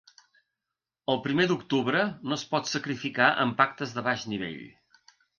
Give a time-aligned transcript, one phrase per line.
[1.13, 4.65] El primer d’octubre no es pot sacrificar amb pactes de baix nivell.